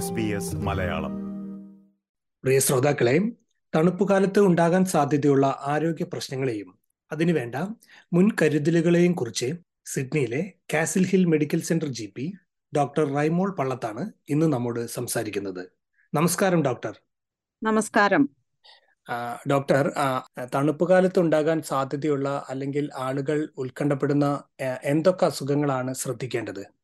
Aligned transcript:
S 0.00 0.12
B 0.12 0.22
S 0.22 0.56
Malayalam. 0.56 1.14
പ്രിയ 2.44 2.58
ശ്രോതാക്കളെ 2.58 3.16
തണുപ്പുകാലത്ത് 3.74 4.40
ഉണ്ടാകാൻ 4.40 4.84
സാധ്യതയുള്ള 4.84 5.58
ആരോഗ്യ 5.62 6.04
പ്രശ്നങ്ങളെയും 6.04 6.78
അതിനുവേണ്ട 7.12 7.54
മുൻകരുതലുകളെയും 8.12 9.12
കുറിച്ച് 9.12 9.52
സിഡ്നിയിലെ 9.86 10.52
Castle 10.74 11.06
Hill 11.06 11.24
medical 11.24 11.60
centre 11.60 11.88
G 11.88 12.12
P 12.16 12.32
doctor 12.76 13.14
Raimol 13.14 13.56
പള്ളത്താണ് 13.56 14.12
ഇന്ന് 14.28 14.46
നമ്മോട് 14.46 14.86
സംസാരിക്കുന്നത്. 14.86 15.62
നമസ്കാരം 16.14 16.64
ഡോക്ടർ. 16.64 17.00
നമസ്കാരം. 17.62 18.28
ഡോക്ടർ 19.50 19.92
തണുപ്പ് 20.54 20.88
കാലത്ത് 20.88 21.18
ഉണ്ടാകാൻ 21.18 21.62
സാധ്യതയുള്ള 21.62 22.46
അല്ലെങ്കിൽ 22.48 22.90
ആളുകൾ 22.96 23.50
ഉത്കണ്ഠപ്പെടുന്ന 23.56 24.42
എന്തൊക്കെ 24.84 25.26
അസുഖങ്ങളാണ് 25.26 25.94
ശ്രദ്ധിക്കേണ്ടത്? 25.94 26.79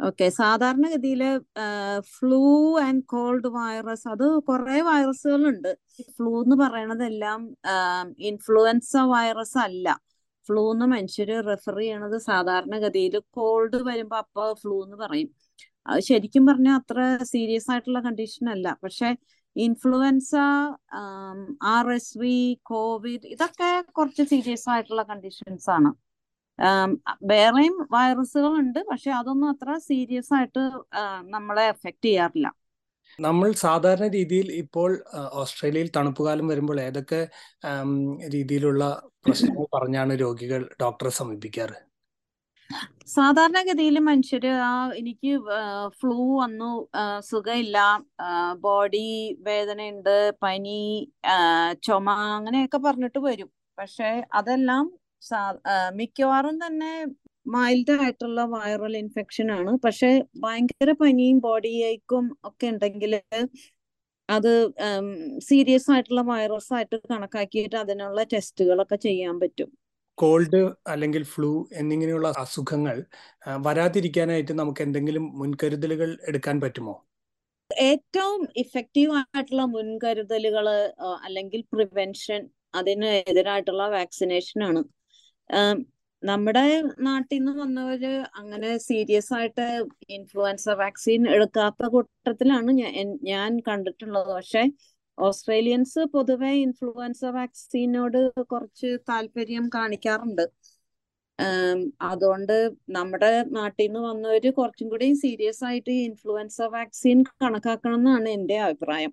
ഓക്കെ. 0.00 0.28
സാധാരണഗതിയിൽ 0.28 1.22
ഫ്ലൂ 2.14 2.40
ആൻഡ് 2.80 3.04
കോൾഡ് 3.04 3.46
വൈറസ് 3.46 4.08
അത് 4.08 4.38
കുറെ 4.38 4.80
വൈറസുകളുണ്ട്. 4.80 5.70
ഫ്ലൂ 6.16 6.42
എന്ന് 6.42 6.56
പറയണതെല്ലാം 6.56 7.40
ഇൻഫ്ലുവൻസ 8.18 8.96
വൈറസ് 8.96 9.58
അല്ല. 9.58 10.00
ഫ്ലൂ 10.48 10.72
എന്ന് 10.72 10.86
മനുഷ്യര് 10.86 11.46
റെഫർ 11.46 11.78
ചെയ്യണത് 11.78 12.18
സാധാരണഗതിയിൽ 12.18 13.18
കോൾഡ് 13.30 13.76
വരുമ്പോ 13.82 14.16
അപ്പൊ 14.16 14.54
ഫ്ലൂ 14.54 14.84
എന്ന് 14.84 14.96
പറയും. 14.96 15.30
അത് 15.86 16.00
ശരിക്കും 16.00 16.46
പറഞ്ഞാൽ 16.46 16.74
അത്ര 16.74 16.98
സീരിയസ് 17.22 17.70
ആയിട്ടുള്ള 17.70 18.00
കണ്ടീഷൻ 18.00 18.48
അല്ല. 18.50 18.78
പക്ഷെ 18.84 19.08
influenza 19.56 20.34
R 21.62 21.92
S 21.92 22.18
V 22.18 22.58
covid 22.62 23.26
ഇതൊക്കെ 23.26 23.84
കുറച്ച് 23.98 24.22
സീരിയസ് 24.22 24.70
ആയിട്ടുള്ള 24.70 25.02
കണ്ടീഷൻസ് 25.02 25.70
ആണ് 25.70 25.90
വേറെയും 27.30 27.76
വൈറസുകൾ 27.94 28.52
ഉണ്ട് 28.62 28.80
പക്ഷെ 28.90 29.10
അതൊന്നും 29.20 29.48
അത്ര 29.52 29.78
സീരിയസ് 29.88 30.32
ആയിട്ട് 30.36 30.62
നമ്മളെ 31.34 31.64
എഫക്ട് 31.72 32.06
ചെയ്യാറില്ല. 32.06 32.48
നമ്മൾ 33.18 33.48
സാധാരണ 33.64 34.06
രീതിയിൽ 34.16 34.46
ഇപ്പോൾ 34.62 34.90
ഓസ്ട്രേലിയയിൽ 35.42 35.42
ഓസ്ട്രേലിയയിൽ 35.42 35.88
തണുപ്പുകാലം 35.96 36.46
വരുമ്പോൾ 36.52 36.78
ഏതൊക്കെ 36.80 37.20
രീതിയിലുള്ള 38.34 38.84
പ്രശ്നങ്ങൾ 39.26 39.66
പറഞ്ഞാണ് 39.76 40.12
രോഗികൾ 40.22 40.62
ഡോക്ടറെ 40.82 41.12
സമീപിക്കാറ്? 41.18 41.76
സാധാരണഗതിയിൽ 43.14 43.96
മനുഷ്യര് 44.08 44.52
ആ 44.68 44.72
എനിക്ക് 45.00 45.32
ഫ്ലൂ 45.98 46.18
വന്നു 46.42 46.70
സുഖമില്ല 47.30 47.78
ബോഡി 48.66 49.06
വേദനയുണ്ട് 49.48 50.16
പനി 50.42 50.78
ചുമ 51.86 52.06
അങ്ങനെയൊക്കെ 52.38 52.78
പറഞ്ഞിട്ട് 52.86 53.20
വരും. 53.28 53.50
പക്ഷെ 53.78 54.10
അതെല്ലാം 54.40 54.84
മിക്കവാറും 55.98 56.56
തന്നെ 56.64 56.92
മൈൽഡ് 57.54 57.94
ആയിട്ടുള്ള 58.02 58.40
വൈറൽ 58.54 58.94
ഇൻഫെക്ഷൻ 59.02 59.48
ആണ്. 59.58 59.72
പക്ഷെ 59.84 60.10
ഭയങ്കര 60.44 60.90
പനിയും 61.02 61.38
ബോഡി 61.46 61.72
ഏക്കും 61.90 62.26
ഒക്കെ 62.50 62.66
ഉണ്ടെങ്കിൽ 62.74 63.14
അത് 64.28 64.52
സീരിയസ് 65.48 65.88
ആയിട്ടുള്ള 65.94 66.22
വൈറസ് 66.32 66.70
ആയിട്ട് 66.76 66.96
കണക്കാക്കിയിട്ട് 67.12 67.76
അതിനുള്ള 67.76 68.20
ടെസ്റ്റുകളൊക്കെ 68.32 68.96
ചെയ്യാൻ 69.06 69.34
പറ്റും. 69.40 69.70
കോൾഡ് 70.18 70.60
അല്ലെങ്കിൽ 70.92 71.22
ഫ്ലൂ 71.32 71.50
എന്നിങ്ങനെയുള്ള 71.80 72.28
അസുഖങ്ങൾ 72.42 72.96
വരാതിരിക്കാനായിട്ട് 73.66 74.52
നമുക്ക് 74.60 74.82
എന്തെങ്കിലും 74.86 75.24
മുൻകരുതലുകൾ 75.40 76.10
എടുക്കാൻ 76.30 76.56
പറ്റുമോ? 76.64 76.94
ഏറ്റവും 77.70 78.40
ഇഫക്റ്റീവ് 78.62 79.12
ആയിട്ടുള്ള 79.20 79.64
മുൻകരുതലുകൾ 79.74 80.66
അല്ലെങ്കിൽ 81.26 81.60
പ്രിവെൻഷൻ 81.72 82.42
അതിന് 82.74 83.10
എതിരായിട്ടുള്ള 83.30 83.84
വാക്സിനേഷൻ 83.96 84.60
ആണ്. 84.68 84.82
നമ്മുടെ 86.22 86.64
നാട്ടിൽ 86.98 87.38
നിന്ന് 87.38 87.52
വന്നവര് 87.62 88.12
അങ്ങനെ 88.34 88.78
സീരിയസ് 88.78 89.34
ആയിട്ട് 89.34 89.66
ഇൻഫ്ലുവൻസ 90.08 90.68
വാക്സിൻ 90.68 91.28
എടുക്കാത്ത 91.28 91.86
കൂട്ടത്തിലാണ് 91.86 92.70
ഞാൻ 93.22 93.60
കണ്ടിട്ടുള്ളത്. 93.68 94.30
പക്ഷെ 94.34 94.62
ഓസ്ട്രേലിയൻസ് 95.18 95.98
പൊതുവെ 96.14 96.52
ഇൻഫ്ലുവൻസ 96.64 97.24
വാക്സിനോട് 97.38 98.20
കുറച്ച് 98.52 98.90
താല്പര്യം 99.08 99.70
കാണിക്കാറുണ്ട്. 99.74 100.44
അതുകൊണ്ട് 102.00 102.56
നമ്മുടെ 102.90 103.30
നാട്ടിൽ 103.50 103.86
നിന്ന് 103.86 104.00
വന്നവര് 104.00 104.50
കുറച്ചും 104.50 104.88
കൂടി 104.88 105.12
സീരിയസ് 105.14 105.64
ആയിട്ട് 105.64 105.90
ഇൻഫ്ലുവൻസ 105.90 106.58
വാക്സിൻ 106.74 107.22
കണക്കാക്കണം 107.42 107.94
എന്നാണ് 107.94 108.28
എന്റെ 108.28 108.58
അഭിപ്രായം. 108.58 109.12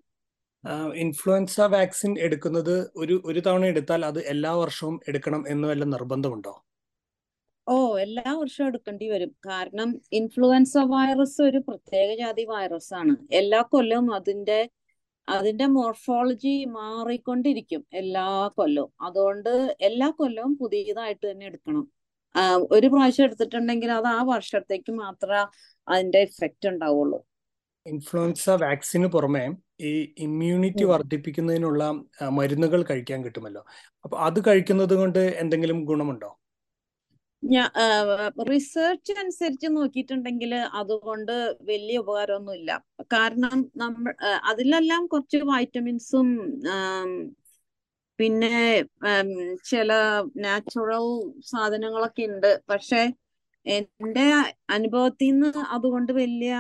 ഇൻഫ്ലുവൻസ 0.96 1.60
വാക്സിൻ 1.60 2.20
എടുക്കുന്നത് 2.20 2.92
ഒരു 2.96 3.22
ഒരു 3.26 3.40
തവണ 3.40 3.66
എടുത്താൽ 3.66 4.06
അത് 4.06 4.26
എല്ലാ 4.26 4.52
വർഷവും 4.52 5.00
എടുക്കണം 5.08 5.46
എന്ന് 5.48 5.68
വല്ല 5.68 5.84
നിർബന്ധമുണ്ടോ? 5.84 6.64
ഓ 7.68 7.98
എല്ലാ 7.98 8.34
വർഷവും 8.34 8.68
എടുക്കേണ്ടി 8.68 9.08
വരും. 9.10 9.36
കാരണം 9.46 10.02
ഇൻഫ്ലുവൻസ 10.12 10.74
വൈറസ് 10.78 11.42
ഒരു 11.42 11.58
പ്രത്യേക 11.58 12.18
ജാതി 12.18 12.46
വൈറസ് 12.50 12.94
ആണ്. 12.94 13.16
എല്ലാ 13.32 13.62
കൊല്ലവും 13.62 14.14
അതിന്റെ 14.14 14.70
അതിന്റെ 15.30 15.66
മോർഫോളജി 15.66 16.66
മാറിക്കൊണ്ടിരിക്കും 16.66 17.86
എല്ലാ 17.94 18.48
കൊല്ലവും. 18.58 18.92
അതുകൊണ്ട് 19.02 19.78
എല്ലാ 19.82 20.10
കൊല്ലവും 20.10 20.58
പുതിയതായിട്ട് 20.58 21.32
തന്നെ 21.32 21.46
എടുക്കണം. 21.46 21.92
ഒരു 22.72 22.88
പ്രാവശ്യം 22.88 23.24
എടുത്തിട്ടുണ്ടെങ്കിൽ 23.24 23.92
അത് 23.92 24.08
ആ 24.08 24.24
വർഷത്തേക്ക് 24.24 24.92
മാത്രമേ 24.92 25.42
അതിന്റെ 25.88 26.20
ഇഫക്റ്റ് 26.20 26.68
ഉണ്ടാവുള്ളൂ. 26.68 27.20
ഇൻഫ്ലുവൻസ 27.86 28.50
വാക്സിന് 28.50 29.08
പുറമെ 29.08 29.46
ഈ 29.82 29.92
ഇമ്മ്യൂണിറ്റി 30.18 30.84
വർദ്ധിപ്പിക്കുന്നതിനുള്ള 30.84 31.82
ആ, 32.22 32.30
മരുന്നുകൾ 32.30 32.84
കഴിക്കാൻ 32.84 33.26
കിട്ടുമല്ലോ. 33.26 33.64
അപ്പൊ 34.06 34.18
അത് 34.20 34.40
കഴിക്കുന്നത് 34.48 34.94
കൊണ്ട് 34.94 35.20
എന്തെങ്കിലും 35.38 35.86
ഗുണമുണ്ടോ? 35.86 36.32
ഞാ 37.44 37.64
റിസർച്ച് 38.50 39.14
അനുസരിച്ച് 39.20 39.68
നോക്കിയിട്ടുണ്ടെങ്കിൽ 39.68 40.52
അതുകൊണ്ട് 40.74 41.32
വലിയ 41.62 41.98
ഉപകാരമൊന്നുമില്ല. 41.98 42.72
കാരണം 43.14 43.56
നമ്മൾ 43.78 44.12
അതിലെല്ലാം 44.44 45.08
കുറച്ച് 45.08 45.38
വൈറ്റമിൻസും 45.44 46.28
പിന്നെ 48.20 48.54
ചില 49.66 49.90
നാച്ചുറൽ 50.38 51.06
സാധനങ്ങളൊക്കെ 51.46 52.24
ഉണ്ട്. 52.24 52.62
പക്ഷെ 52.70 53.02
എന്റെ 53.66 54.26
അനുഭവത്തിൽ 54.76 55.28
നിന്ന് 55.32 55.50
അതുകൊണ്ട് 55.76 56.12
വലിയ 56.20 56.54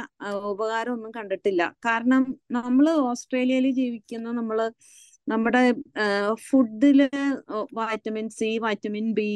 ഉപകാരം 0.51 0.91
ഒന്നും 0.95 1.11
കണ്ടിട്ടില്ല. 1.17 1.61
കാരണം 1.87 2.23
നമ്മൾ 2.57 2.85
ഓസ്ട്രേലിയയിൽ 3.11 3.67
ജീവിക്കുന്ന 3.81 4.27
നമ്മൾ 4.39 4.59
നമ്മുടെ 5.27 5.63
ഫുഡിൽ 6.47 6.99
വൈറ്റമിൻ 7.79 8.27
സി 8.37 8.49
വൈറ്റമിൻ 8.65 9.07
ബി 9.19 9.27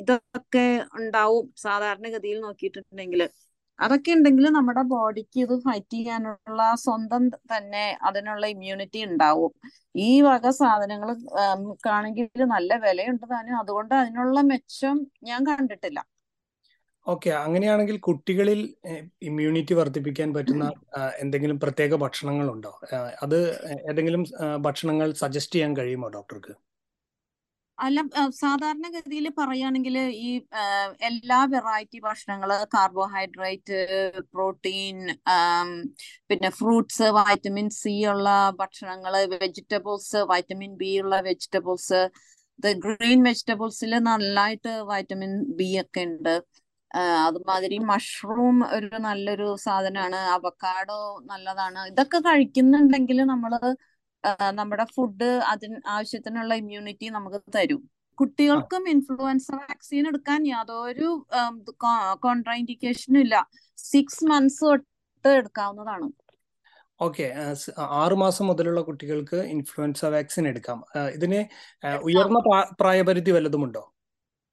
ഇതൊക്കെ 0.00 0.66
ഉണ്ടാവും 1.00 1.46
സാധാരണഗതിയിൽ 1.66 2.38
നോക്കിയിട്ടുണ്ടെങ്കിൽ 2.46 3.22
അതൊക്കെ 3.78 4.10
ഉണ്ടെങ്കിൽ 4.16 4.46
നമ്മുടെ 4.56 4.82
ബോഡിക്ക് 4.92 5.38
ഇത് 5.44 5.54
ഫൈറ്റ് 5.64 5.96
ചെയ്യാനുള്ള 5.96 6.60
സ്വന്തം 6.84 7.22
തന്നെ 7.52 7.84
അതിനുള്ള 8.08 8.44
ഇമ്മ്യൂണിറ്റി 8.54 9.00
ഉണ്ടാവും. 9.08 9.52
ഈ 10.08 10.10
വക 10.28 10.46
സാധനങ്ങൾ 10.60 11.10
കാണെങ്കിൽ 11.86 12.44
നല്ല 12.54 12.76
വിലയുണ്ട് 12.84 13.26
താനും. 13.32 13.56
അതുകൊണ്ട് 13.62 13.94
അതിനുള്ള 14.02 14.38
മെച്ചം 14.52 14.98
ഞാൻ 15.30 15.40
കണ്ടിട്ടില്ല. 15.50 15.98
ഓക്കെ 17.06 17.30
അങ്ങനെയാണെങ്കിൽ 17.44 17.96
കുട്ടികളിൽ 18.06 18.60
ഇമ്മ്യൂണിറ്റി 19.28 19.74
വർദ്ധിപ്പിക്കാൻ 19.78 20.28
പറ്റുന്ന 20.36 20.66
എന്തെങ്കിലും 21.22 21.58
പ്രത്യേക 21.64 21.94
ഭക്ഷണങ്ങളുണ്ടോ? 22.04 22.72
അത് 23.24 23.38
ഏതെങ്കിലും 23.90 24.22
ഭക്ഷണങ്ങൾ 24.66 25.08
സജസ്റ്റ് 25.22 25.56
ചെയ്യാൻ 25.56 25.72
കഴിയുമോ 25.78 26.08
ഡോക്ടർക്ക്? 26.16 26.54
അല്ല 27.78 28.00
സാധാരണഗതിയിൽ 28.40 29.26
പറയുകയാണെങ്കിൽ 29.38 29.96
ഈ 30.26 30.30
എല്ലാ 31.08 31.38
വെറൈറ്റി 31.54 31.98
ഭക്ഷണങ്ങൾ 32.04 32.50
കാർബോഹൈഡ്രേറ്റ് 32.74 33.78
പ്രോട്ടീൻ 34.32 34.98
പിന്നെ 36.30 36.50
ഫ്രൂട്ട്സ് 36.58 37.08
വൈറ്റമിൻ 37.18 37.68
സി 37.80 37.94
ഉള്ള 38.12 38.28
ഭക്ഷണങ്ങൾ 38.60 39.14
വെജിറ്റബിൾസ് 39.34 40.20
വൈറ്റമിൻ 40.32 40.72
ബി 40.82 40.92
ഉള്ള 41.02 41.16
വെജിറ്റബിൾസ് 41.28 42.00
ഗ്രീൻ 42.84 43.20
വെജിറ്റബിൾസിൽ 43.28 43.92
നന്നായിട്ട് 44.08 44.72
വൈറ്റമിൻ 44.90 45.32
ബി 45.58 45.70
ഒക്കെ 45.82 46.02
ഉണ്ട്. 46.10 46.34
അതുമാതിരി 47.26 47.78
മഷ്റൂം 47.78 48.74
ഒരു 48.76 48.90
നല്ലൊരു 48.98 49.56
സാധനമാണ് 49.56 50.16
അവക്കാഡോ 50.16 51.20
നല്ലതാണ്. 51.24 51.78
ഇതൊക്കെ 51.78 52.18
കഴിക്കുന്നുണ്ടെങ്കിൽ 52.18 53.22
നമ്മൾ 53.22 53.76
നമ്മുടെ 54.50 54.84
ഫുഡ് 54.94 55.24
അതിന് 55.24 55.76
ആവശ്യത്തിനുള്ള 55.86 56.54
ഇമ്മ്യൂണിറ്റി 56.54 57.08
നമുക്ക് 57.08 57.40
തരും. 57.56 57.90
കുട്ടികൾക്കും 58.20 58.88
ഇൻഫ്ലുവൻസ 58.88 59.46
വാക്സിൻ 59.54 60.06
എടുക്കാൻ 60.06 60.46
യാതൊരു 60.46 61.26
കോൺട്രാൻഡിക്കേഷനും 62.24 63.20
ഇല്ല. 63.20 63.48
സിക്സ് 63.76 64.24
മന്ത്സ് 64.24 64.64
തൊട്ട് 64.64 65.28
എടുക്കാവുന്നതാണ്. 65.28 66.08
ഓക്കെ. 67.00 67.34
ആറു 67.78 68.14
മാസം 68.14 68.46
മുതലുള്ള 68.46 68.80
കുട്ടികൾക്ക് 68.80 69.36
ഇൻഫ്ലുവൻസ 69.36 70.04
വാക്സിൻ 70.04 70.48
എടുക്കാം. 70.48 70.84
ഇതിന് 71.14 71.40
ഉയർന്ന 72.02 72.38
പ്രായപരിധി 72.80 73.30
വല്ലതുമുണ്ടോ? 73.30 73.93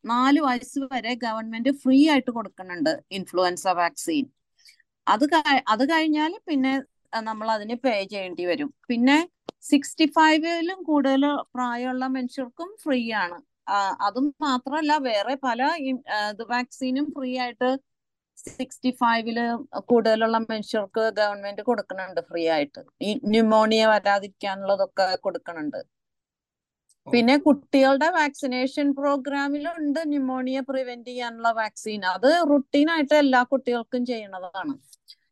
നാല് 0.05 0.39
വയസ്സ് 0.47 0.79
വരെ 0.93 1.11
ഗവൺമെന്റ് 1.25 1.71
ഫ്രീ 1.81 1.97
ആയിട്ട് 2.13 2.31
കൊടുക്കുന്നുണ്ട് 2.37 2.91
ഇൻഫ്ലുവൻസ 3.17 3.65
വാക്സിൻ 3.81 4.25
അത് 5.07 5.25
അത് 5.73 5.83
കഴിഞ്ഞാൽ 5.91 6.33
പിന്നെ 6.49 6.73
നമ്മൾ 7.27 7.47
അതിന് 7.55 7.75
പേ 7.85 7.93
ചെയ്യേണ്ടി 8.11 8.43
വരും. 8.49 8.69
പിന്നെ 8.89 9.17
സിക്സ്റ്റി 9.71 10.05
ഫൈവിലും 10.17 10.79
കൂടുതൽ 10.89 11.23
പ്രായമുള്ള 11.55 12.05
മനുഷ്യർക്കും 12.17 12.69
ഫ്രീ 12.83 13.01
ആണ്. 13.23 13.37
അതും 14.07 14.27
മാത്രമല്ല 14.45 14.91
വേറെ 15.09 15.35
പല 15.47 15.61
വാക്സിനും 16.53 17.07
ഫ്രീ 17.15 17.31
ആയിട്ട് 17.43 17.69
സിക്സ്റ്റി 18.57 18.91
ഫൈവിൽ 19.01 19.37
കൂടുതലുള്ള 19.89 20.37
മനുഷ്യർക്ക് 20.51 21.03
ഗവൺമെന്റ് 21.19 21.63
കൊടുക്കുന്നുണ്ട് 21.69 22.21
ഫ്രീ 22.29 22.43
ആയിട്ട്. 22.55 22.81
ഈ 23.07 23.09
ന്യൂമോണിയ 23.33 23.83
വരാതിരിക്കാനുള്ളതൊക്കെ 23.93 25.07
കൊടുക്കുന്നുണ്ട്. 25.25 25.79
പിന്നെ 27.07 27.37
കുട്ടികളുടെ 27.37 28.09
വാക്സിനേഷൻ 28.09 28.91
പ്രോഗ്രാമിലുണ്ട് 28.91 29.99
ന്യൂമോണിയ 30.09 30.59
പ്രിവെന്റ് 30.59 31.07
ചെയ്യാനുള്ള 31.07 31.51
വാക്സിൻ. 31.51 32.05
അത് 32.05 32.29
റുട്ടീൻ 32.51 32.91
ആയിട്ട് 32.91 33.15
എല്ലാ 33.15 33.43
കുട്ടികൾക്കും 33.43 34.05
ചെയ്യണതാണ്. 34.05 34.73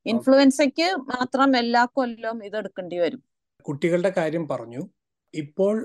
ഇൻഫ്ലുവൻസയ്ക്ക് 0.05 0.87
മാത്രം 1.13 1.57
എല്ലാ 1.57 1.85
കൊല്ലവും 1.93 2.45
ഇത് 2.45 2.57
എടുക്കേണ്ടി 2.57 2.97
വരും. 2.97 3.21
കുട്ടികളുടെ 3.65 4.13
കാര്യം 4.17 4.47
പറഞ്ഞു. 4.47 4.81
ഇപ്പോൾ 5.33 5.75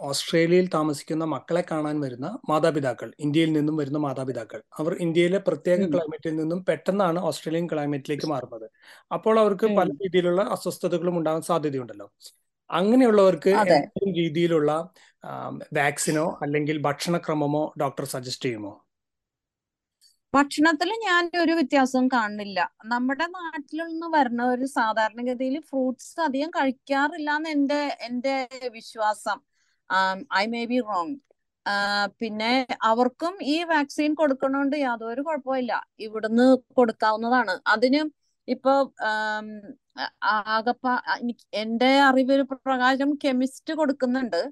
ഓസ്ട്രേലിയയിൽ 0.00 0.70
താമസിക്കുന്ന 0.74 1.24
മക്കളെ 1.24 1.64
കാണാൻ 1.70 2.00
വരുന്ന 2.00 2.38
മാതാപിതാക്കൾ 2.48 3.12
ഇന്ത്യയിൽ 3.18 3.52
നിന്നും 3.52 3.76
വരുന്ന 3.76 3.98
മാതാപിതാക്കൾ 3.98 4.62
അവർ 4.78 4.92
ഇന്ത്യയിലെ 5.00 5.38
പ്രത്യേക 5.38 5.78
ക്ലൈമറ്റിൽ 5.92 6.36
നിന്നും 6.36 6.64
പെട്ടെന്നാണ് 6.64 7.18
ഓസ്ട്രേലിയൻ 7.18 7.66
ക്ലൈമറ്റിലേക്ക് 7.72 8.26
മാറുന്നത്. 8.26 8.70
അപ്പോൾ 9.12 9.40
അവർക്ക് 9.40 9.66
പല 9.66 9.88
രീതിയിലുള്ള 10.02 10.42
അസ്വസ്ഥതകളും 10.42 11.18
ഉണ്ടാകാൻ 11.18 11.42
സാധ്യതയുണ്ടല്ലോ. 11.42 12.08
അങ്ങനെയുള്ളവർക്ക് 12.72 13.50
എന്തെങ്കിലും 13.62 14.12
രീതിയിലുള്ള 14.20 14.72
വാക്സിനോ 15.80 16.26
അല്ലെങ്കിൽ 16.44 16.76
ഭക്ഷണക്രമമോ 16.88 17.64
ഡോക്ടർ 17.82 18.04
സജസ്റ്റ് 18.14 18.48
ചെയ്യുമോ? 18.48 18.72
ഭക്ഷണത്തിൽ 20.34 20.90
ഞാൻ 21.06 21.24
ഒരു 21.42 21.52
വ്യത്യാസവും 21.52 22.06
കാണുന്നില്ല. 22.08 22.58
നമ്മുടെ 22.92 23.26
നാട്ടിൽ 23.38 23.78
നിന്ന് 23.88 24.08
വരുന്ന 24.14 24.42
ഒരു 24.54 24.66
സാധാരണഗതിയിൽ 24.76 25.56
ഫ്രൂട്ട്സ് 25.70 26.14
അധികം 26.26 26.50
കഴിക്കാറില്ല 26.50 27.30
എന്ന് 27.38 27.50
എന്റെ 27.56 27.80
എന്റെ 28.08 28.36
വിശ്വാസം 28.78 29.38
ഐ 30.42 30.44
മേ 30.54 30.62
ബി 30.70 30.78
റോങ്. 30.88 31.14
പിന്നെ 32.20 32.52
അവർക്കും 32.90 33.34
ഈ 33.54 33.56
വാക്സിൻ 33.72 34.14
കൊടുക്കണോണ്ട് 34.20 34.76
യാതൊരു 34.86 35.22
കുഴപ്പമില്ല 35.26 35.72
ഇവിടുന്ന് 36.06 36.46
കൊടുക്കാവുന്നതാണ്. 36.78 37.54
അതിന് 37.74 38.00
ഇപ്പൊ 38.48 38.72
ആകപ്പ 40.34 40.86
എന്റെ 41.62 41.90
അറിവ് 42.08 42.36
പ്രകാരം 42.66 43.10
കെമിസ്റ്റ് 43.24 43.72
കൊടുക്കുന്നുണ്ട്. 43.80 44.42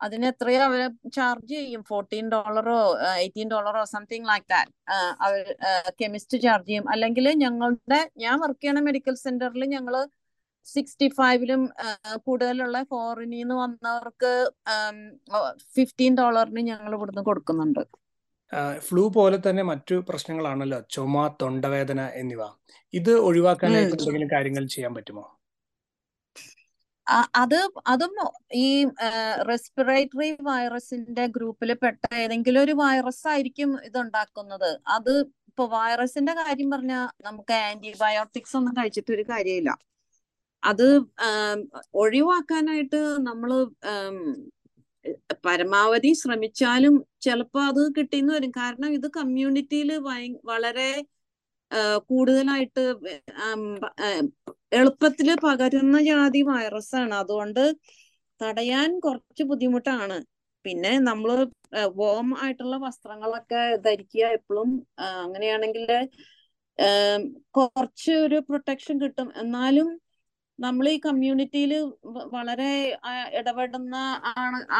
അതിന് 0.00 0.26
എത്രയോ 0.32 0.60
അവർ 0.68 0.80
ചാർജ് 1.16 1.52
ചെയ്യും. 1.56 1.82
ഫോർട്ടീൻ 1.90 2.24
ഡോളറോ 2.34 2.78
എയ്റ്റീൻ 3.22 3.48
ഡോളറോ 3.52 3.82
സംതിങ് 3.94 4.28
ലൈക്ക് 4.30 4.48
ദാറ്റ് 4.54 4.72
അവർ 5.26 5.40
കെമിസ്റ്റ് 6.00 6.38
ചാർജ് 6.44 6.68
ചെയ്യും. 6.70 6.86
അല്ലെങ്കിൽ 6.94 7.26
ഞങ്ങളുടെ 7.44 8.00
ഞാൻ 8.24 8.36
വർക്ക് 8.44 8.62
ചെയ്യണ 8.64 8.80
മെഡിക്കൽ 8.88 9.16
സെന്ററിൽ 9.24 9.64
ഞങ്ങൾ 9.76 9.96
സിക്സ്റ്റി 10.66 11.06
ഫൈവിലും 11.18 11.62
കൂടുതലുള്ള 12.26 12.78
ഫോറിനിൽ 12.90 13.38
നിന്ന് 13.38 13.54
വന്നവർക്ക് 13.62 14.32
ഫിഫ്റ്റീൻ 15.76 16.12
ഡോളറിന് 16.20 16.62
ഞങ്ങൾ 16.70 16.92
ഇവിടുന്ന് 16.98 17.22
കൊടുക്കുന്നുണ്ട്. 17.30 17.82
ഫ്ലൂ 18.78 19.08
പോലെ 19.08 19.38
തന്നെ 19.46 19.62
മറ്റു 19.62 19.94
പ്രശ്നങ്ങളാണല്ലോ. 20.08 20.80
ചുമ 20.90 21.36
തൊണ്ടവേദന 21.42 22.00
എന്നിവ. 22.14 22.42
ഇത് 22.94 23.12
ഒഴിവാക്കാനായിട്ട് 23.28 23.94
എന്തെങ്കിലും 23.96 24.30
കാര്യങ്ങൾ 24.32 24.66
ചെയ്യാൻ 24.66 24.94
പറ്റുമോ? 24.94 25.24
അത് 27.36 27.58
അതും 27.86 28.12
ഈ 28.54 28.84
റെസ്പിറേറ്ററി 29.48 30.28
വൈറസിന്റെ 30.42 31.26
ഗ്രൂപ്പിൽ 31.26 31.72
പെട്ട 31.74 32.14
ഏതെങ്കിലും 32.14 32.62
ഒരു 32.62 32.72
വൈറസ് 32.72 33.28
ആയിരിക്കും 33.28 33.70
ഇത് 33.84 33.98
ഉണ്ടാക്കുന്നത് 33.98 34.70
അത് 34.88 35.12
ഇപ്പൊ 35.50 35.64
വൈറസിന്റെ 35.66 36.32
കാര്യം 36.32 36.70
പറഞ്ഞാൽ 36.70 37.08
നമുക്ക് 37.24 37.52
ആന്റിബയോട്ടിക്സ് 37.52 38.56
ഒന്നും 38.56 38.74
കഴിച്ചിട്ട് 38.78 39.12
ഒരു 39.12 39.22
കാര്യമില്ല. 39.22 39.72
അത് 40.62 40.86
ഒഴിവാക്കാനായിട്ട് 41.94 43.00
നമ്മൾ 43.28 43.50
പരമാവധി 45.46 46.10
ശ്രമിച്ചാലും 46.22 46.94
ചിലപ്പോ 47.24 47.60
അത് 47.70 47.82
കിട്ടിയെന്ന് 47.96 48.32
വരും. 48.36 48.52
കാരണം 48.60 48.90
ഇത് 48.98 49.08
കമ്മ്യൂണിറ്റിയിൽ 49.18 49.90
വളരെ 50.50 50.90
കൂടുതലായിട്ട് 52.10 52.82
എളുപ്പത്തിൽ 54.78 55.28
പകരുന്ന 55.44 55.96
ജാതി 56.08 56.40
വൈറസ് 56.50 56.94
ആണ് 57.02 57.14
അതുകൊണ്ട് 57.22 57.62
തടയാൻ 58.40 58.90
കുറച്ച് 59.04 59.42
ബുദ്ധിമുട്ടാണ്. 59.50 60.16
പിന്നെ 60.64 60.92
നമ്മൾ 61.08 61.30
വോം 62.00 62.28
ആയിട്ടുള്ള 62.42 62.76
വസ്ത്രങ്ങളൊക്കെ 62.84 63.62
ധരിക്കുക 63.86 64.24
എപ്പോഴും 64.38 64.70
അങ്ങനെയാണെങ്കിൽ 65.22 65.86
കുറച്ച് 67.56 68.12
ഒരു 68.26 68.38
പ്രൊട്ടക്ഷൻ 68.48 68.94
കിട്ടും. 69.02 69.28
എന്നാലും 69.42 69.88
നമ്മൾ 70.64 70.86
ഈ 70.94 70.96
കമ്മ്യൂണിറ്റിയിൽ 71.06 71.72
വളരെ 72.34 72.70
ഇടപെടുന്ന 73.38 73.94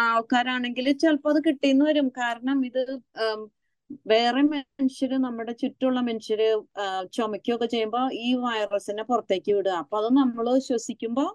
ആൾക്കാരാണെങ്കിൽ 0.05 0.87
ചിലപ്പോൾ 1.02 1.31
അത് 1.34 1.40
കിട്ടിയെന്ന് 1.46 1.84
വരും. 1.90 2.08
കാരണം 2.20 2.58
ഇത് 2.69 2.81
വേറെ 4.12 4.43
മനുഷ്യര് 4.52 5.17
നമ്മുടെ 5.25 5.52
ചുറ്റുമുള്ള 5.62 6.00
മനുഷ്യര് 6.08 6.49
ചുമക്കുകയൊക്കെ 7.17 7.69
ചെയ്യുമ്പോൾ 7.75 8.05
ഈ 8.26 8.29
വൈറസിനെ 8.44 9.05
പുറത്തേക്ക് 9.11 9.52
വിടുക. 9.58 9.75
അപ്പൊ 9.82 9.96
അത് 10.02 10.11
നമ്മൾ 10.20 10.46
ശ്വസിക്കുമ്പോൾ 10.69 11.29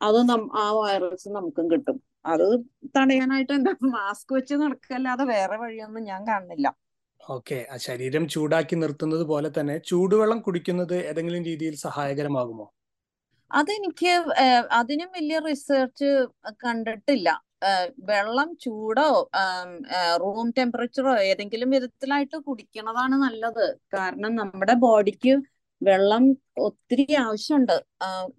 അത് 0.00 0.18
ആ 0.64 0.66
വൈറസ് 0.80 1.28
നമുക്കും 1.38 1.66
കിട്ടും. 1.72 1.98
അത് 2.32 2.46
തടയാനായിട്ട് 2.96 3.52
എന്താ 3.58 3.72
മാസ്ക് 3.96 4.32
വെച്ച് 4.36 4.54
നടക്കല്ലാതെ 4.62 5.24
വേറെ 5.34 5.56
വഴിയൊന്നും 5.62 6.04
ഞാൻ 6.10 6.20
കാണുന്നില്ല. 6.30 6.66
ഓക്കെ. 7.20 7.58
ശരീരം 7.86 8.24
ചൂടാക്കി 8.34 8.76
നിർത്തുന്നത് 8.82 9.24
പോലെ 9.32 9.50
തന്നെ 9.58 9.76
ചൂടുവെള്ളം 9.90 10.40
കുടിക്കുന്നത് 10.46 10.96
ഏതെങ്കിലും 11.10 11.44
രീതിയിൽ 11.50 11.74
സഹായകരമാകുമോ? 11.86 12.66
അതെനിക്ക് 13.50 14.12
അതിനും 14.80 15.10
വലിയ 15.16 15.38
റിസർച്ച് 15.38 16.10
കണ്ടിട്ടില്ല. 16.64 17.28
വെള്ളം 18.10 18.48
ചൂടോ 18.64 19.08
റൂം 20.22 20.46
ടെമ്പറേച്ചറോ 20.58 21.12
ഏതെങ്കിലും 21.30 21.70
വിധത്തിലായിട്ട് 21.70 22.36
കുടിക്കുന്നതാണ് 22.48 23.16
നല്ലത്. 23.26 23.66
കാരണം 23.94 24.32
നമ്മുടെ 24.40 24.74
ബോഡിക്ക് 24.86 25.34
വെള്ളം 25.82 26.24
ഒത്തിരി 26.66 27.06
ആവശ്യമുണ്ട്. 27.24 27.76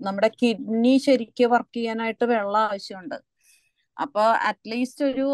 നമ്മുടെ 0.01 0.29
കിഡ്നി 0.41 0.93
ശരിക്ക് 1.05 1.45
വർക്ക് 1.53 1.75
ചെയ്യാനായിട്ട് 1.77 2.25
വെള്ളം 2.33 2.61
ആവശ്യമുണ്ട്. 2.69 3.17
അപ്പൊ 3.97 4.23
അറ്റ്ലീസ്റ്റ് 4.49 5.03
ഒരു 5.05 5.27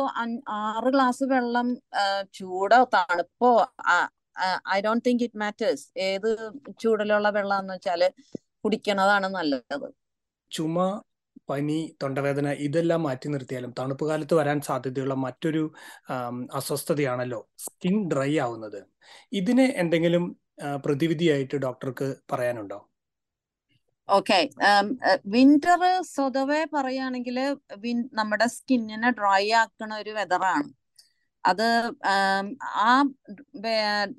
ആറ് 0.49 0.89
ഗ്ലാസ് 0.95 1.23
വെള്ളം 1.33 1.67
ചൂടോ 2.33 2.79
തണുപ്പോ 2.95 3.51
I 4.75 4.77
don't 4.85 5.05
think 5.07 5.23
it 5.27 5.39
matters. 5.43 5.85
ഏത് 6.09 6.29
ചൂടിലുള്ള 6.81 7.29
വെള്ളം 7.37 7.57
എന്ന് 7.59 7.73
വെച്ചാൽ 7.73 8.01
കുടിക്കണതാണ് 8.63 9.27
നല്ലത്. 9.37 9.87
ചുമ 10.51 10.77
പനി 11.49 11.77
തൊണ്ടവേദന 12.01 12.47
ഇതെല്ലാം 12.65 13.01
മാറ്റി 13.07 13.27
നിർത്തിയാലും 13.33 13.71
തണുപ്പ് 13.79 14.05
കാലത്ത് 14.09 14.35
വരാൻ 14.39 14.57
സാധ്യതയുള്ള 14.67 15.15
മറ്റൊരു 15.23 15.63
അസ്വസ്ഥതയാണല്ലോ 16.59 17.39
സ്കിൻ 17.65 17.95
ഡ്രൈ 18.11 18.31
ആവുന്നത്. 18.45 18.79
ഇതിന് 19.39 19.65
എന്തെങ്കിലും 19.83 20.23
പ്രതിവിധിയായിട്ട് 20.85 21.57
ഡോക്ടർക്ക് 21.65 22.07
പറയാനുണ്ടോ? 22.31 22.79
ഓക്കെ 24.09 24.37
വിന്റർ 25.33 25.81
സ്വതവേ 26.13 26.61
പറയുകയാണെങ്കിൽ 26.75 27.37
നമ്മുടെ 28.19 28.47
സ്കിന്നിനെ 28.55 29.09
ഡ്രൈ 29.19 29.43
ആക്കുന്ന 29.61 29.93
ഒരു 30.03 30.13
വെതറാണ്. 30.19 30.69
അത് 31.43 31.67
ആ 32.87 32.91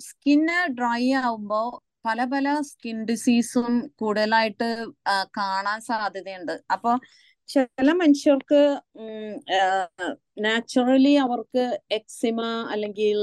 സ്കിന്ന് 0.09 0.59
ഡ്രൈ 0.78 1.05
ആവുമ്പോൾ 1.23 1.69
പല 2.04 2.21
പല 2.32 2.47
സ്കിൻ 2.71 2.99
ഡിസീസും 3.09 3.73
കൂടുതലായിട്ട് 4.00 4.68
കാണാൻ 5.38 5.78
സാധ്യതയുണ്ട്. 5.90 6.54
അപ്പൊ 6.75 6.90
ചില 7.49 7.88
മനുഷ്യർക്ക് 8.02 8.61
നാച്ചുറലി 10.44 11.14
അവർക്ക് 11.25 11.64
എക്സിമ 11.99 12.40
അല്ലെങ്കിൽ 12.73 13.18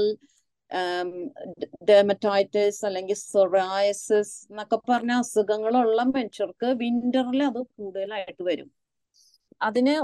ഡെമറ്റൈറ്റിസ് 1.90 2.82
അല്ലെങ്കിൽ 2.88 3.16
സൊറായസിസ് 3.22 4.36
എന്നൊക്കെ 4.50 4.78
പറഞ്ഞ 4.88 5.12
അസുഖങ്ങളുള്ള 5.22 6.00
മനുഷ്യർക്ക് 6.16 6.68
വിന്ററിൽ 6.82 7.40
അത് 7.50 7.60
കൂടുതലായിട്ട് 7.76 8.42
വരും. 8.50 8.68
അതിന് 9.68 9.94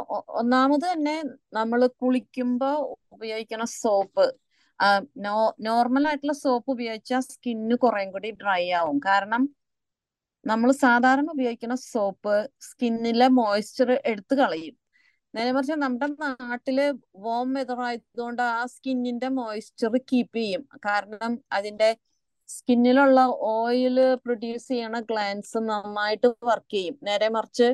ഒന്നാമത് 0.41 0.85
തന്നെ 0.93 1.17
നമ്മൾ 1.59 1.81
കുളിക്കുമ്പോൾ 2.03 2.75
ഉപയോഗിക്കുന്ന 3.15 3.67
സോപ്പ് 3.83 4.27
നോർമൽ 5.67 6.05
ആയിട്ടുള്ള 6.09 6.35
സോപ്പ് 6.45 6.71
ഉപയോഗിച്ചാൽ 6.75 7.23
സ്കിന്ന് 7.33 7.77
കുറേം 7.85 8.09
കൂടി 8.13 8.31
ഡ്രൈ 8.43 8.63
ആവും. 8.81 8.99
കാരണം 9.09 9.43
നമ്മൾ 10.47 10.71
സാധാരണ 10.85 11.29
ഉപയോഗിക്കുന്ന 11.31 11.77
സോപ്പ് 11.93 12.35
സ്കിന്നിലെ 12.69 13.29
മോയ്സ്ചർ 13.39 13.89
എടുത്തു 14.11 14.35
കളയും. 14.41 14.75
നേരെ 15.35 15.51
മറിച്ച് 15.57 15.77
നമ്മുടെ 15.85 16.09
നാട്ടിൽ 16.25 16.79
വോം 17.25 17.49
വെതർ 17.57 17.81
ആയതുകൊണ്ട് 17.87 18.43
ആ 18.43 18.63
സ്കിന്നിന്റെ 18.75 19.29
മോയ്സ്ചർ 19.39 19.93
കീപ്പ് 20.11 20.39
ചെയ്യും. 20.39 20.63
കാരണം 20.87 21.33
അതിന്റെ 21.59 21.89
സ്കിന്നിലുള്ള 22.49 23.21
ഓയിൽ 23.55 23.97
പ്രൊഡ്യൂസ് 24.25 24.69
ചെയ്യണ 24.73 24.97
ഗ്ലാൻസ് 25.11 25.59
നന്നായിട്ട് 25.71 26.29
വർക്ക് 26.51 26.73
ചെയ്യും. 26.77 26.97
നേരെ 27.09 27.29
മറിച്ച് 27.37 27.69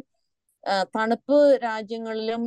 തണുപ്പ് 0.97 1.37
രാജ്യങ്ങളിലും 1.65 2.43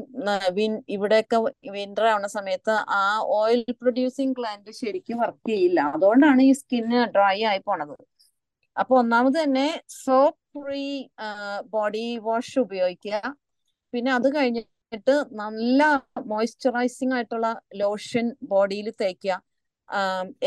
ഇവിടെയൊക്കെ 0.96 1.38
വിന്റർ 1.78 2.06
ആവുന്ന 2.12 2.30
സമയത്ത് 2.38 2.76
ആ 3.00 3.04
ഓയിൽ 3.40 3.64
പ്രൊഡ്യൂസിങ് 3.82 4.36
പ്ലാന്റ് 4.38 4.72
ശരിക്കും 4.82 5.18
വർക്ക് 5.24 5.50
ചെയ്യില്ല. 5.52 5.80
അതുകൊണ്ടാണ് 5.96 6.42
ഈ 6.50 6.52
സ്കിന്ന് 6.62 7.02
ഡ്രൈ 7.16 7.38
ആയി 7.52 7.62
പോണത്. 7.68 7.96
അപ്പൊ 8.78 8.94
ഒന്നാമത് 9.02 9.38
തന്നെ 9.44 9.68
സോപ്പ് 10.04 10.40
ഫ്രീ 10.64 10.86
ബോഡി 11.76 12.06
വാഷ് 12.28 12.58
ഉപയോഗിക്കുക. 12.66 13.18
പിന്നെ 13.94 14.12
അത് 14.18 14.28
കഴിഞ്ഞിട്ട് 14.38 15.16
നല്ല 15.42 15.82
മോയ്സ്ചറൈസിങ് 16.32 17.14
ആയിട്ടുള്ള 17.18 17.48
ലോഷൻ 17.82 18.26
ബോഡിയിൽ 18.54 18.88
തേക്കുക. 19.04 19.36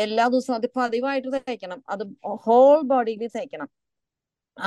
എല്ലാ 0.04 0.24
ദിവസവും 0.32 0.56
അത് 0.60 0.68
പതിവായിട്ട് 0.76 1.28
തേക്കണം. 1.36 1.80
അത് 1.94 2.04
ഹോൾ 2.44 2.78
ബോഡിയിൽ 2.92 3.24
തേക്കണം. 3.36 3.68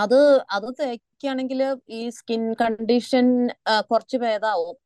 അത് 0.04 0.20
അത് 0.56 0.68
തേക്കുകയാണെങ്കിൽ 0.80 1.62
ഈ 1.98 2.02
സ്കിൻ 2.18 2.44
കണ്ടീഷൻ 2.62 3.28
കുറച്ച് 3.90 4.18
ഭേദാവും. 4.24 4.78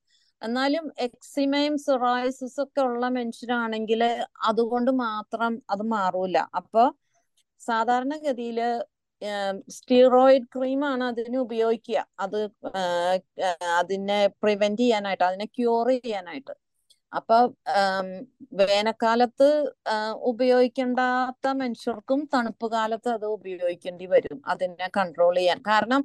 എന്നാലും 0.41 0.85
എക്സിമയും 1.05 1.75
സൊറായസിസ് 1.87 2.59
ഒക്കെ 2.63 2.81
ഉള്ള 2.89 3.05
മനുഷ്യരാണെങ്കിൽ 3.17 4.01
അതുകൊണ്ട് 4.49 4.91
മാത്രം 5.05 5.53
അത് 5.73 5.83
മാറൂല. 5.93 6.37
അപ്പൊ 6.59 6.83
സാധാരണഗതിയിൽ 7.61 8.59
സ്റ്റീറോയിഡ് 9.75 10.47
ക്രീമാണ് 10.55 11.03
അതിന് 11.03 11.37
ഉപയോഗിക്കുക. 11.45 11.99
അത് 12.19 12.39
അതിനെ 13.79 14.19
പ്രിവെന്റ് 14.43 14.81
ചെയ്യാനായിട്ട് 14.81 15.25
അതിനെ 15.29 15.45
ക്യൂർ 15.57 15.87
ചെയ്യാനായിട്ട്. 16.05 16.53
അപ്പൊ 17.15 17.37
വേനൽക്കാലത്ത് 18.61 19.47
ഉപയോഗിക്കേണ്ടാത്ത 20.31 21.47
മനുഷ്യർക്കും 21.61 22.19
തണുപ്പ് 22.33 22.67
കാലത്ത് 22.71 23.09
അത് 23.09 23.25
ഉപയോഗിക്കേണ്ടി 23.37 24.05
വരും. 24.05 24.37
അതിനെ 24.45 24.87
കൺട്രോൾ 24.97 25.35
ചെയ്യാൻ. 25.35 25.59
കാരണം 25.67 26.01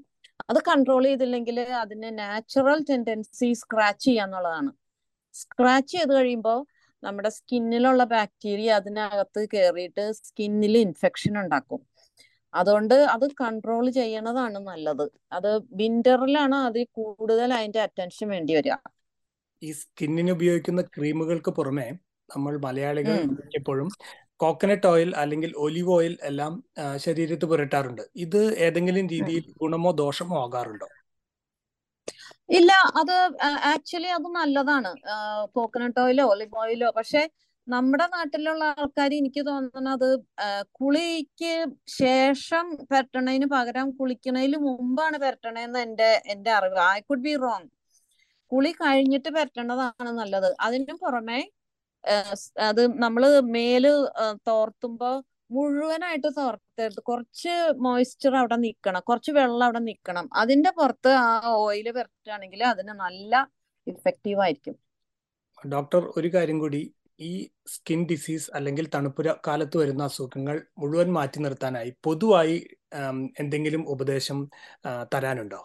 അത് 0.51 0.61
കൺട്രോൾ 0.69 1.03
ചെയ്തില്ലെങ്കിൽ 1.05 1.59
അതിന് 1.83 2.11
നാച്ചുറൽ 2.19 2.79
ടെൻഡൻസി 2.91 3.49
സ്ക്രാച്ച് 3.63 4.05
ചെയ്യാന്നുള്ളതാണ് 4.07 4.71
സ്ക്രാച്ച് 5.35 5.93
ചെയ്ത് 5.97 6.13
കഴിയുമ്പോൾ 6.15 6.61
നമ്മുടെ 7.03 7.31
സ്കിന്നിലുള്ള 7.31 8.05
ബാക്ടീരിയ 8.05 8.71
അതിനകത്ത് 8.73 9.41
കയറിയിട്ട് 9.53 10.05
സ്കിന്നിൽ 10.21 10.75
ഇൻഫെക്ഷൻ 10.79 11.35
ഉണ്ടാക്കും. 11.43 11.81
അതുകൊണ്ട് 12.55 12.95
അത് 13.15 13.27
കൺട്രോൾ 13.43 13.85
ചെയ്യണതാണ് 13.99 14.59
നല്ലത്. 14.71 15.05
അത് 15.33 15.51
വിന്ററിലാണ് 15.81 16.57
അതിൽ 16.69 16.85
കൂടുതൽ 16.99 17.51
അതിന്റെ 17.59 17.81
അറ്റൻഷൻ 17.87 18.29
വേണ്ടി 18.35 18.55
വരിക. 18.59 18.75
ഈ 19.63 19.71
സ്കിന്നിന് 19.81 20.33
ഉപയോഗിക്കുന്ന 20.37 20.83
ക്രീമുകൾക്ക് 20.95 21.51
പുറമെ 21.59 21.89
നമ്മൾ 22.29 22.55
മലയാളികൾ 22.67 23.17
എപ്പോഴും 23.59 23.89
കോക്കനട്ട് 24.43 24.87
ഓയിൽ 24.87 25.11
അല്ലെങ്കിൽ 25.23 25.51
ഒലിവ് 25.65 25.91
ഓയിൽ 25.97 26.15
എല്ലാം 26.29 26.53
ശരീരത്ത് 26.97 27.47
പുരട്ടാറുണ്ട്. 27.51 28.03
ഇത് 28.25 28.41
ഏതെങ്കിലും 28.67 29.07
രീതിയിൽ 29.15 29.45
ഗുണമോ 29.63 29.91
ദോഷമോ 30.03 30.37
ആകാറുണ്ടോ? 30.45 30.89
ഇല്ല 32.59 32.71
അത് 33.01 33.15
ആക്ച്വലി 33.73 34.11
അത് 34.19 34.29
നല്ലതാണ്. 34.39 34.91
കോക്കനട്ട് 35.57 36.01
ഓയിലോ 36.05 36.25
ഒലിവ് 36.33 36.57
ഓയിലോ. 36.63 36.89
പക്ഷെ 36.99 37.23
നമ്മുടെ 37.69 38.07
നാട്ടിലുള്ള 38.15 38.63
ആൾക്കാർ 38.79 39.11
എനിക്ക് 39.19 39.43
തോന്നുന്നത് 39.47 40.09
കുളിക്ക് 40.79 41.53
ശേഷം 42.01 42.67
പെരട്ടണതിന് 42.91 43.47
പകരം 43.57 43.91
കുളിക്കണതിന് 43.99 44.59
മുമ്പാണ് 44.69 45.19
പെരട്ടണേന്ന് 45.25 45.81
എന്റെ 45.87 46.11
എന്റെ 46.35 46.51
അറിവ്. 46.59 46.81
ഐ 46.97 47.01
കുഡ് 47.11 47.25
ബി 47.29 47.35
റോങ് 47.45 47.69
കുളി 48.53 48.73
കഴിഞ്ഞിട്ട് 48.73 49.29
പെരട്ടണതാണ് 49.37 50.11
നല്ലത്. 50.21 50.55
അതിനു 50.61 50.95
പുറമെ 51.03 51.41
അത് 52.69 52.83
നമ്മൾ 53.05 53.41
മേൽ 53.41 53.85
തോർത്തുമ്പോ 54.49 55.11
മുഴുവനായിട്ട് 55.51 56.29
തോർത്തരുത് 56.39 57.01
കുറച്ച് 57.01 57.55
മോയ്സ്ചർ 57.77 58.37
അവിടെ 58.37 58.57
നിൽക്കണം 58.57 59.01
കുറച്ച് 59.01 59.31
വെള്ളം 59.31 59.65
അവിടെ 59.65 59.79
നിൽക്കണം 59.79 60.31
അതിന്റെ 60.35 60.71
പുറത്ത് 60.71 61.09
ആ 61.09 61.53
ഓയിൽ 61.65 61.93
പെരട്ടുകയാണെങ്കിൽ 61.93 62.65
അതിന് 62.65 62.93
നല്ല 63.05 63.33
ഇഫക്റ്റീവ് 63.87 64.41
ആയിരിക്കും. 64.41 64.77
ഡോക്ടർ 65.73 66.03
ഒരു 66.17 66.29
കാര്യം 66.35 66.59
കൂടി. 66.59 66.95
ഈ 67.21 67.33
സ്കിൻ 67.67 68.07
ഡിസീസ് 68.11 68.51
അല്ലെങ്കിൽ 68.55 68.89
തണുപ്പുര 68.95 69.35
കാലത്ത് 69.47 69.77
വരുന്ന 69.79 70.03
അസുഖങ്ങൾ 70.05 70.57
മുഴുവൻ 70.79 71.13
മാറ്റി 71.13 71.39
നിർത്താനായി 71.41 71.91
പൊതുവായി 72.05 72.57
എന്തെങ്കിലും 73.39 73.89
ഉപദേശം 73.89 74.39
തരാനുണ്ടോ? 75.15 75.61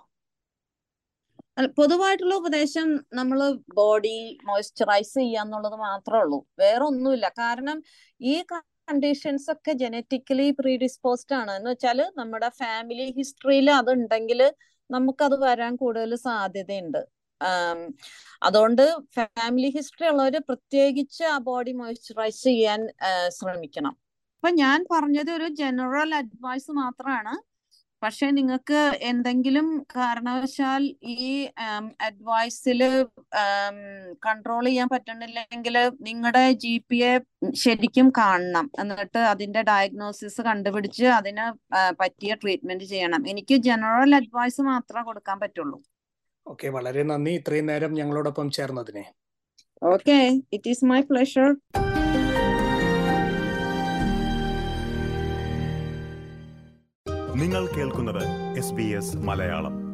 പൊതുവായിട്ടുള്ള 1.77 2.35
ഉപദേശം 2.41 2.87
നമ്മൾ 3.13 3.39
ബോഡി 3.79 4.15
മോയ്സ്ചറൈസ് 4.47 5.13
ചെയ്യാന്നുള്ളത് 5.19 5.77
മാത്രമേ 5.87 6.21
ഉള്ളൂ. 6.23 6.39
വേറെ 6.61 6.83
ഒന്നുമില്ല 6.91 7.27
കാരണം 7.41 7.77
ഈ 8.21 8.33
കണ്ടീഷൻസ് 8.51 9.47
ഒക്കെ 9.53 9.73
ജനറ്റിക്കലി 9.83 10.47
പ്രീഡിസ്പോസ്ഡ് 10.59 11.35
ആണ്. 11.41 11.51
എന്ന് 11.57 11.69
വെച്ചാൽ 11.71 11.99
നമ്മുടെ 12.19 12.49
ഫാമിലി 12.61 13.07
ഹിസ്റ്ററിയിൽ 13.19 13.71
അത് 13.79 13.91
ഉണ്ടെങ്കിൽ 13.97 14.41
നമുക്കത് 14.89 15.37
വരാൻ 15.45 15.73
കൂടുതൽ 15.83 16.11
സാധ്യതയുണ്ട്. 16.27 17.01
അതുകൊണ്ട് 18.47 18.83
ഫാമിലി 19.17 19.69
ഹിസ്റ്ററി 19.77 20.07
ഉള്ളവർ 20.11 20.35
പ്രത്യേകിച്ച് 20.49 21.23
ആ 21.33 21.37
ബോഡി 21.49 21.73
മോയ്സ്ചറൈസ് 21.81 22.43
ചെയ്യാൻ 22.49 22.81
ശ്രമിക്കണം. 23.37 23.95
അപ്പൊ 24.37 24.49
ഞാൻ 24.63 24.79
പറഞ്ഞത് 24.93 25.31
ഒരു 25.37 25.47
ജനറൽ 25.61 26.11
അഡ്വൈസ് 26.21 26.71
മാത്രമാണ്. 26.81 27.33
പക്ഷെ 28.05 28.27
നിങ്ങൾക്ക് 28.37 28.79
എന്തെങ്കിലും 29.11 29.67
കാരണവശാൽ 29.95 30.83
ഈ 31.13 31.29
അഡ്വൈസിൽ 32.07 32.81
കൺട്രോൾ 34.25 34.65
ചെയ്യാൻ 34.67 34.87
പറ്റണില്ലെങ്കിൽ 34.93 35.77
നിങ്ങളുടെ 36.07 36.43
ജി 36.63 36.73
പി 36.89 36.99
എ 37.09 37.13
ശരിക്കും 37.63 38.07
കാണണം. 38.19 38.67
എന്നിട്ട് 38.81 39.21
അതിന്റെ 39.31 39.61
ഡയഗ്നോസിസ് 39.71 40.43
കണ്ടുപിടിച്ച് 40.49 41.07
അതിന് 41.19 41.45
പറ്റിയ 42.01 42.35
ട്രീറ്റ്മെന്റ് 42.43 42.87
ചെയ്യണം. 42.93 43.23
എനിക്ക് 43.33 43.57
ജനറൽ 43.69 44.13
അഡ്വൈസ് 44.19 44.61
മാത്രമേ 44.71 45.05
കൊടുക്കാൻ 45.09 45.39
പറ്റുള്ളൂ. 45.43 45.79
ഓക്കെ 46.45 46.69
വളരെ 46.77 47.03
നന്ദി. 47.11 47.33
ഇത്രയും 47.41 47.69
നേരം 47.71 47.93
ഞങ്ങളോടൊപ്പം 47.99 48.49
ചേർന്നതിനെ. 48.57 49.05
Okay 49.93 50.19
it 50.57 50.69
is 50.73 50.85
my 50.91 51.01
pleasure 51.11 51.49
നിങ്ങൾ 57.45 57.67
കേൾക്കുന്നത് 57.67 58.57
എസ് 58.57 58.73
ബി 58.73 58.83
എസ് 58.83 59.17
മലയാളം. 59.17 59.84